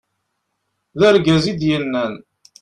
[0.99, 2.13] d argaz i d-yennan